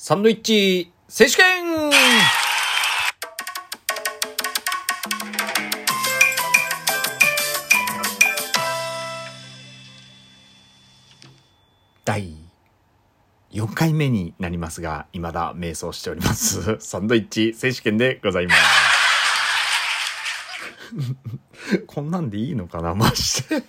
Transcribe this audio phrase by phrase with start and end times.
[0.00, 1.90] サンドイッチ選手権
[12.04, 12.32] 第
[13.50, 16.76] 4回目になりますが、未だ瞑想しております。
[16.78, 18.60] サンドイッチ選手権でございます。
[21.88, 23.64] こんなんでいいのかなマジで。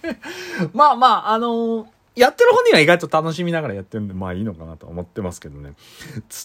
[0.74, 5.76] まあまあ、あのーやってる本人は意外と楽しみながらやってるんで、まあいいのかなと思ってますけどね。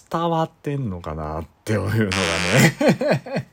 [0.09, 3.49] 伝わってんのかなっていうのがね。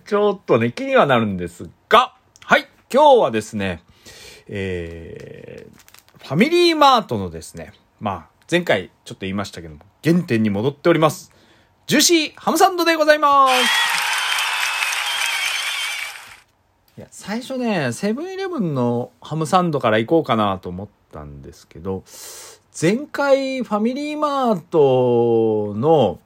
[0.06, 3.82] ちょっとね、気にはなるんですが、はい、今日はですね、
[4.46, 11.32] えー、ファミリーマートのですね、まあ、前回ちょっと言いましたけども、原点に戻っております。
[11.86, 13.87] ジューシーハムサンドでございます。
[17.00, 22.02] や、最初ね、セブンイレブンのハムサンドから行こうかなと思ったんですけど、
[22.80, 26.18] 前回ファミリーマートの、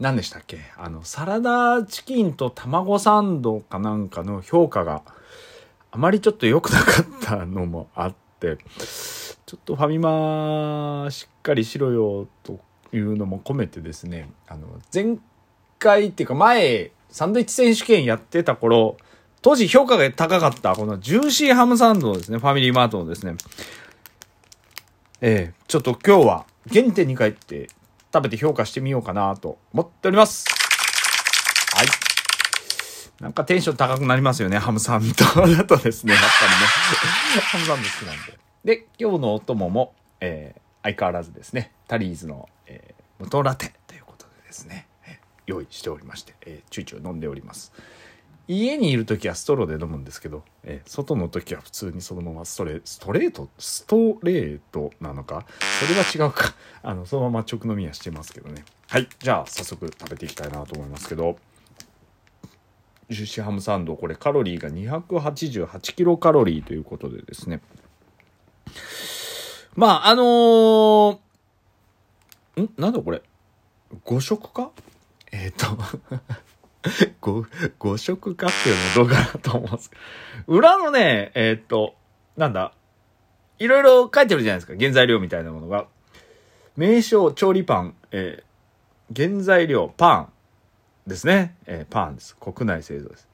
[0.00, 0.58] 何でしたっけ？
[0.76, 5.02] あの、サラダチキンと卵サンドかなんかの評価が
[5.92, 8.58] あまりちょっと良くなかったのもあって、
[9.46, 12.58] ちょっとファミマしっかりしろよと
[12.92, 15.16] いうのも込めてですね、あの、前
[15.78, 18.96] 回っていうか前、サンドイッチ選手権やってた頃、
[19.44, 23.34] 当時評価が高かった、このジューシーハムサンドですね、ファミリーマートのですね。
[25.20, 27.68] ええちょっと今日は原点に帰って
[28.10, 30.46] 食べて評価してみようかなと思っております。
[31.74, 31.86] はい。
[33.20, 36.50] なんかテンション高くなりますよね、ハムサンドだとですね、やっぱり
[37.36, 37.42] ね。
[37.44, 38.38] ハムサンド好きなんで。
[38.64, 44.86] で、今日のお供も、えー相変わらずですね、タリーズの、えー、無糖ラテということでですね、
[45.46, 47.72] 用意しておりまして、えー、ちゅいちゅい飲んでおります。
[48.46, 55.46] 家にいる時はストローで飲むんですけど、え外の時は普通にそのままストレストレートストレートなのか？
[55.80, 55.86] そ
[56.18, 56.54] れは違うか。
[56.82, 58.64] あのそのまま直飲みはしてますけどね。
[58.88, 61.38] はいじゃあ早速食べていきたいなと思いますけど。
[63.10, 67.60] ジューシーハムサンドこれカロリーが288キロカロリーということでですね。
[69.76, 71.18] まああのー、
[72.62, 72.70] ん？
[72.78, 73.22] なんだこれ
[74.04, 74.70] ？5食か？
[75.32, 75.66] えっ、と。
[77.20, 77.46] ご、
[77.78, 80.02] 誤色かっていうのどうかなと思うんですけど。
[80.54, 81.94] 裏のね、えーっと、
[82.36, 82.72] なんだ、
[83.58, 84.74] いろいろ書いてるじゃないですか。
[84.78, 85.86] 原材料みたいなものが。
[86.76, 88.44] 名称、調理パン、えー
[89.14, 90.28] 原材料、パン
[91.06, 91.54] ですね。
[91.66, 92.34] えーパンです。
[92.36, 93.28] 国内製造です。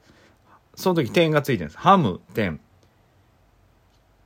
[0.74, 1.78] その時点がついてるんです。
[1.78, 2.60] ハム、点。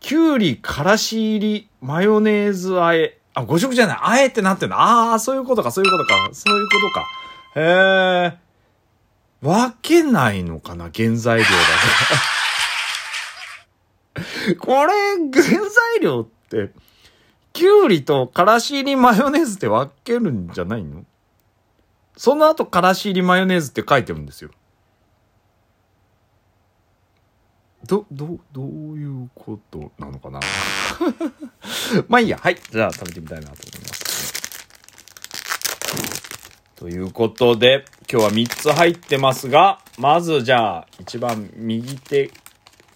[0.01, 3.19] きゅうり、からし入り、マヨネーズあえ。
[3.35, 3.99] あ、5色じゃない。
[4.01, 4.81] あえってなってるの。
[4.81, 6.15] ああ、そういうことか、そういうことか。
[6.33, 7.07] そういうことか。
[7.57, 8.44] へえ。
[9.45, 11.51] 分けないのかな原材料だ
[14.49, 14.55] け。
[14.57, 16.71] これ、原材料って、
[17.53, 21.05] きゅうりとからし入りマヨネーズって分けるんじゃないの？
[22.17, 24.51] その後からし入りマヨネーズって書いてるんですよ。
[27.85, 28.67] ど、ど、どう
[28.97, 30.41] いうことなのかな？
[32.09, 32.39] まあいいや。
[32.39, 32.57] はい。
[32.71, 34.15] じゃあ食べてみたいなと思います。
[36.77, 42.31] ということで、今日は3つ入ってますが、まずじゃあ、一番右手、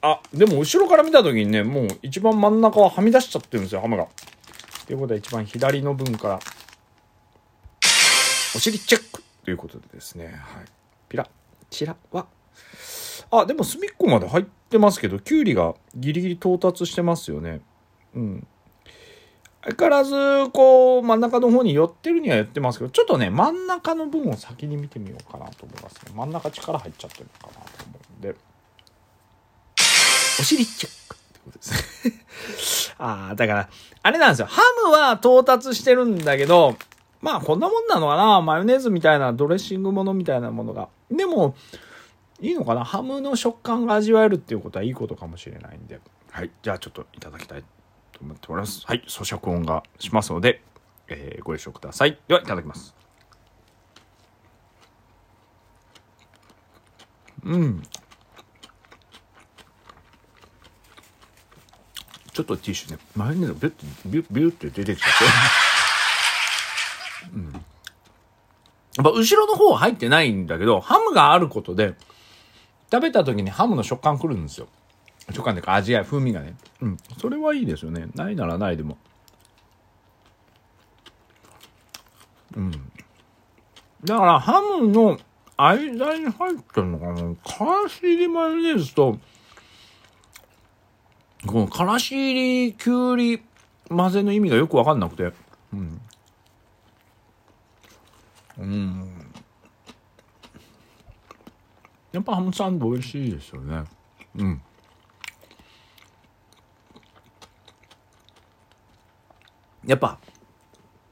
[0.03, 4.07] あ、でも後ろから見た時にね、もう一番真ん中ははみ出しちゃってるんですよ、ハムが。
[4.87, 6.41] ということで一番左の分から、
[8.55, 10.35] お尻チェックということでですね、はい。
[11.09, 11.29] ピラ、
[11.71, 12.27] チラは、
[13.31, 17.61] あ、でも隅っこまで入ってますけど、キュウリがギリギリ到達してますよね。
[18.15, 18.47] うん。
[19.63, 26.13] 相変わらず、こう、真ん中の方に寄ってるには寄ってますけど、ちょっとね、真ん中の分を先に見てみようかなと思いますね。
[26.15, 28.37] 真ん中力入っちゃってるのかなと思うんで。
[30.41, 32.15] お尻チェックってことですね。
[32.99, 33.69] ああ、だから、
[34.03, 34.47] あれなんですよ。
[34.47, 36.77] ハムは到達してるんだけど、
[37.21, 38.41] まあ、こんなもんなのかな。
[38.41, 40.89] マヨネーズみたいなドレッシングものみたいなものが。
[41.11, 41.57] でも、
[42.41, 46.01] いいのかなハムの食感が味わえるっていうことはいいことかもしれないんで。
[46.31, 46.51] はい。
[46.63, 47.65] じゃあちょっといただきたい
[48.19, 48.85] と思っております。
[48.87, 49.03] はい。
[49.07, 50.61] 咀嚼音がしますので、
[51.09, 52.19] えーご了承ください。
[52.27, 52.95] では、いただきます。
[57.45, 57.83] うん。
[62.33, 65.25] ちょっとティッシュね、マヨネーズがビュッて、ビュッ、ビュッて出てきちゃって。
[67.35, 67.53] うん。
[67.53, 71.95] やっぱ後ろの方は入ってないんだけど、ハムがあることで、
[72.91, 74.69] 食べた時にハムの食感くるんですよ。
[75.31, 76.57] 食感というか味や風味がね。
[76.81, 76.97] うん。
[77.21, 78.09] それはいいですよね。
[78.15, 78.99] ないならないでも。
[82.57, 82.71] うん。
[84.05, 85.19] だからハムの
[85.57, 89.19] 間に入ってるのかなからし入りマヨネーズと、
[91.47, 93.43] このからし入りきゅうり
[93.89, 95.33] 混ぜの意味がよくわかんなくて。
[95.73, 96.01] うん。
[98.59, 99.33] うん。
[102.13, 103.85] やっぱハムサンド美味しいですよね。
[104.37, 104.63] うん。
[109.89, 110.19] やっぱ、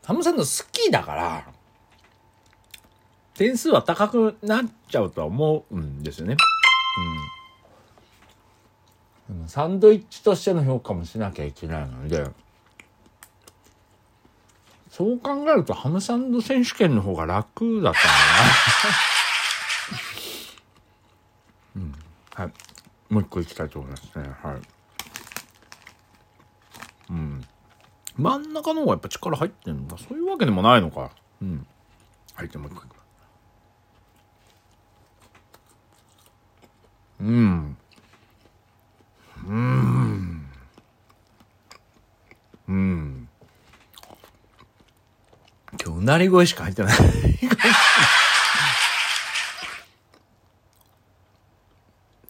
[0.05, 1.47] ハムサンド好きだから、
[3.33, 6.37] 点数は高くなっちゃうとは思うんですよね。
[9.31, 9.49] うん。
[9.49, 12.29] サンドイッチとしての評価もしなきゃいけないので、
[14.91, 18.09] そう考えるとハムサンド選手権の方が楽だったんだ
[21.77, 21.77] な。
[21.77, 21.95] うん。
[22.35, 22.53] はい。
[23.09, 24.37] もう一個いきたいと思いますね。
[24.43, 24.61] はい。
[27.09, 27.47] うん。
[28.17, 31.11] 真ん中の方がやっぱ力入ってんのかそういうわけでもないのか。
[31.43, 31.67] うん。
[32.35, 33.07] はい、じゃあもう一個いきます。
[37.21, 37.77] うん。
[39.47, 40.47] うん。
[42.69, 43.29] うん。
[45.85, 46.97] 今日うなり声しか入ってない。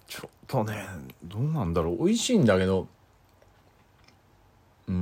[0.09, 0.87] ちょっとね、
[1.25, 1.73] どうなん。
[1.73, 2.05] だろう。
[2.05, 2.45] 美味しいん。
[2.45, 2.89] だけど、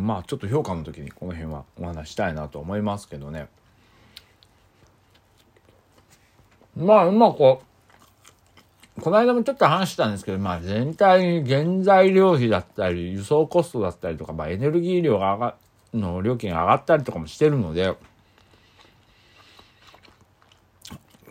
[0.05, 3.49] まあちょっと評価の時にこの辺はお話したいなと思いますけどね。
[6.77, 7.63] まあう、まあこ
[8.99, 15.57] う、この間もちょっと話したんですけど、まあ全体に原材料費だったり、輸送コストだったりとか、まあエネルギー量が上が、
[15.95, 17.97] の料金が上がったりとかもしてるので、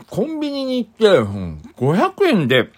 [0.10, 2.70] コンビニに行って、うん、500円で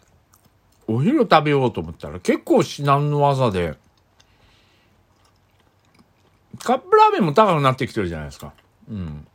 [0.87, 3.75] お昼食べようと思ったら結構至難の技で、
[6.63, 8.53] カップラーメンも高くなってきてるじゃないですか。
[8.89, 9.27] うん。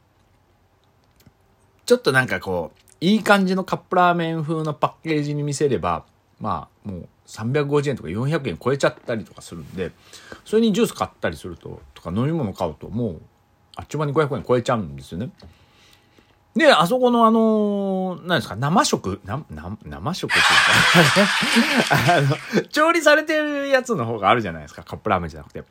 [1.87, 6.05] ちょっとなんかこう、いい感じのカップラーメン風のパッケージに見せれば、
[6.39, 9.93] まあもう350円とか400円超えちゃったりとかするんで、
[10.45, 13.21] それにジュース買ったりすると、とか飲み物買うともう、
[13.77, 15.31] あっちゅう間に500円超えちゃうんですよね。
[16.55, 22.21] で、あそこのあのー、何ですか、生食、な、な、生食っていうか、 あ
[22.61, 25.63] の、調理されてるやつの方があるじゃないですか、カップラーメンじゃなくて。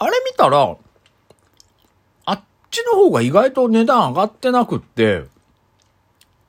[0.00, 0.76] あれ見たら、
[2.24, 5.24] あっちの方が意外と値段上がってなくって、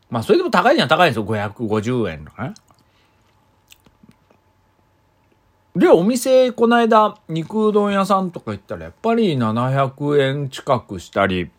[0.09, 2.53] まあそれでも高いには高いんですよ、550円とかね。
[5.75, 11.51] で、お店、この間、肉うどん屋さんとか行ったら、やっぱり700円近くしたり、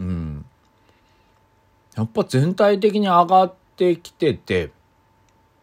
[0.00, 0.44] うん。
[1.96, 4.72] やっぱ全体的に上がってきてて、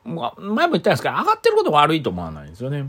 [0.06, 2.86] まあ、前も言ったんですけど、上がってることが悪いと思わないんですよね。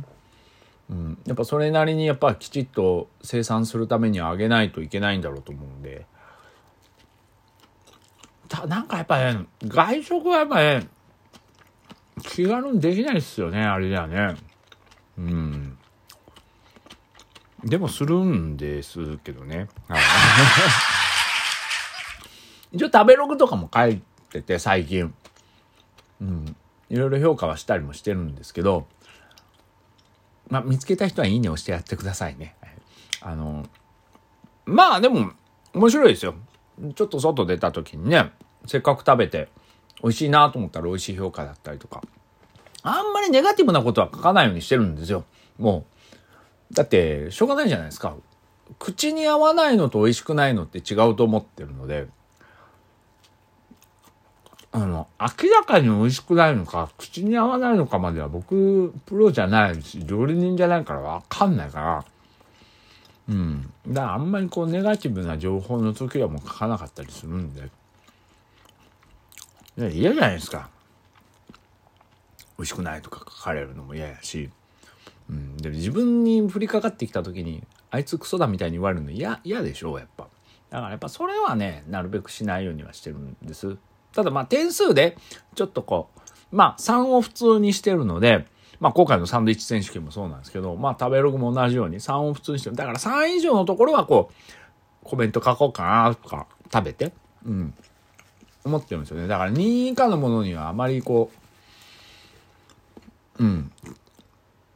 [0.90, 1.18] うん。
[1.26, 6.06] やっぱそれなりにやっぱきちっと生産するためには上げないといけないんだろうと思うんで。
[8.48, 10.88] たなんかやっぱね、外食はやっぱね、
[12.22, 14.36] 気軽にできないっすよね、あれじゃね。
[15.18, 15.78] うん。
[17.64, 19.68] でもするんですけどね。
[22.72, 25.14] 一応食べログとかも書いてて、最近。
[26.20, 26.56] うん。
[26.90, 28.86] いろいろ評価はしたりもしてるんですけど、
[30.48, 32.54] まあ、見つけた人はいいねをしてやってくださいね。
[33.20, 33.66] あの、
[34.66, 35.32] まあでも、
[35.72, 36.34] 面白いですよ。
[36.94, 38.32] ちょっと外出た時にね、
[38.66, 39.48] せっかく食べて、
[40.02, 42.02] 美味しいなと思ったら美味しい評価だったりとか。
[42.82, 45.24] あんまりネガティブなことは書かないようにしてるんですよ。
[45.58, 45.86] も
[46.70, 46.74] う。
[46.74, 48.14] だって、しょうがないじゃないですか。
[48.78, 52.06] 口に合わないのと美味しくないのって違うと思ってるので、
[54.76, 62.04] あの、明らかに美味しくないのか、口に合わないのかまでは僕、プロじゃないし、料理人じゃないからわかんないから、
[63.28, 63.72] うん。
[63.86, 67.70] だからあんまりこう、ネガティブな情報の時はもう書かなかったりするんで、
[69.76, 70.68] ね嫌じゃないですか。
[72.58, 74.50] 美味しくないとか書かれるのも嫌やし、
[75.30, 75.56] うん。
[75.56, 77.62] で、自分に降りかかってきた時に、
[77.92, 80.26] あいつクソだみたいに言われるの嫌、嫌でしょ、やっぱ。
[80.70, 83.76] だからやっぱそれはね、なるべくしないようにはしてるんです。
[84.14, 85.16] ただまあ点数で、
[85.54, 86.08] ちょっとこ
[86.52, 88.46] う、まあ3を普通にしてるので、
[88.80, 92.76] まあ今回のサンドイッチ選手権もそうなんですけど、まあ食べログも同じように3を普通にしてる。
[92.76, 94.34] だから3以上のところはこう、
[95.04, 97.12] コメント書こうかなとか、食べて、
[97.44, 97.74] うん、
[98.64, 99.28] 思ってるんですよね。
[99.28, 101.30] だから2以下のものにはあまりこ
[103.38, 103.70] う、うん、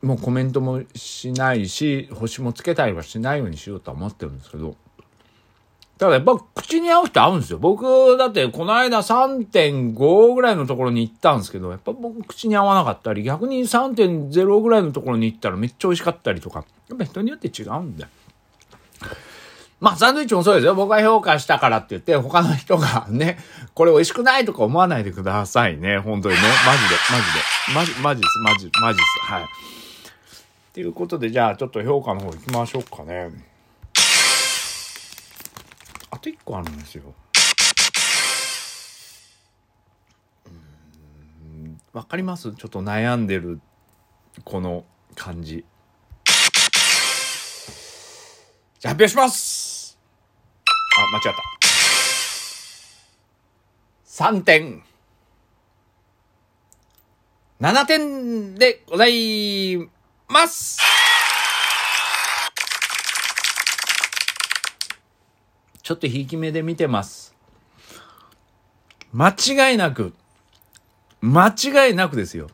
[0.02, 4.76] もうコメントもしないし、星もつけたりはしないようにしようとは思ってるんですけど、
[5.98, 7.58] ただやっぱ口に合う人合うんですよ。
[7.58, 18.10] 僕、だってこの間3.5ぐらいのところに行ったんですけど、やっぱ僕口に合わなかったり、逆に3.0ぐらいのところに行ったらめっちゃ美味しかったりとか、やっぱ人によって違うんだよ。
[19.80, 20.74] まあ、サンドイッチもそうですよ。
[20.74, 23.38] 僕が評価したからって言って、他の人がね、
[23.74, 25.98] これ美味しくないとか思わないでくださいね。
[25.98, 26.40] 本当にね。
[26.66, 26.96] マジで、
[27.74, 28.02] マジで。
[28.02, 28.38] マジ、マジです。
[28.38, 29.32] マジ、マジです。
[29.32, 29.42] はい。
[29.42, 29.46] っ
[30.72, 33.47] ていうことで、じゃあちょっと評価の方行きましょうかね。
[36.18, 37.14] あと1個あるんですよ。
[41.92, 42.52] わかります？
[42.54, 43.60] ちょっと悩んでる、
[44.42, 44.84] この
[45.14, 45.64] 感じ。
[48.80, 49.96] じゃあ発表します
[50.98, 51.36] あ、間違っ
[54.08, 54.24] た。
[54.24, 54.82] 3点。
[57.60, 59.88] 7点でござい
[60.28, 60.87] ます
[65.88, 67.34] ちょっとひいき目で見てます。
[69.10, 70.12] 間違いなく、
[71.22, 72.50] 間違いなくですよ。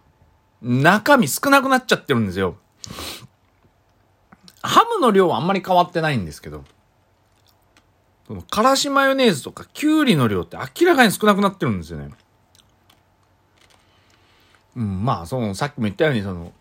[0.63, 2.55] 中身少なくなっちゃってるんですよ。
[4.63, 6.63] ハムの量はあんまり変わってないんですけど、
[8.29, 12.11] そのからしマヨネーズとかきゅうりの量って明らかに少なくなってるんですよね。
[14.77, 16.53] うん、まあ、その、さっきも言ったように、その、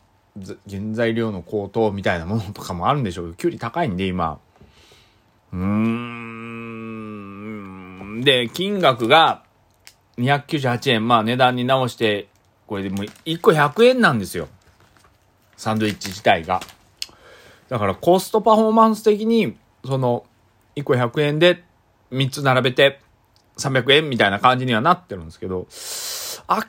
[0.67, 4.39] 原材料の高騰みたいなものとかもあるんでしょうけど、きゅうり高いんで、今。
[5.51, 6.22] うーん。
[8.23, 9.43] で、金額が
[10.17, 11.07] 298円。
[11.07, 12.27] まあ、値段に直して、
[12.67, 14.47] これでも1個100円なんですよ。
[15.57, 16.61] サンドイッチ自体が。
[17.69, 20.25] だからコストパフォーマンス的に、その、
[20.75, 21.63] 1個100円で
[22.11, 22.99] 3つ並べて
[23.57, 25.67] 300円みたいな感じにはなってるんですけど、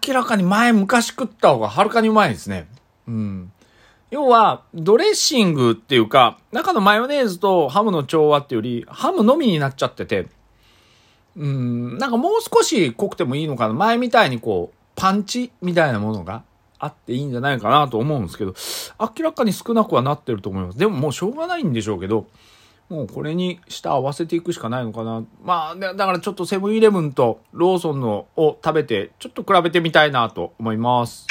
[0.06, 2.68] 明らかに前昔食った方がはるかにうまいですね。
[3.08, 3.52] うん。
[4.10, 10.28] 要は、ドレッシングっていうか、中のマヨネーズとハムの調和っていうより、ハムのみになっちゃってて、
[11.36, 13.74] うん、なんかもう少し濃くてもいいのかな。
[13.74, 16.44] 前みたいにこう、パンチみたいなものが
[16.78, 18.54] あっていいんじゃないかなと思うんですけど、
[19.00, 20.78] 明らかに少なくはなってると思います。
[20.78, 22.26] でももうしょうがないんでしょうけど、
[22.88, 25.24] もうこれに舌合わせていくしかないのかな。
[25.42, 31.26] まあ、だからちょっとセブンイレブンとローソンのを食べて、ちょっと比べてみたいなと思います。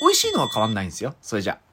[0.00, 1.14] 美味しいのは変わんないんですよ。
[1.20, 1.67] それじゃあ。